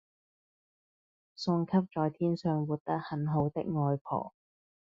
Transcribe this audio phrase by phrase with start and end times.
[1.35, 4.33] 送給在天上活得很好的外婆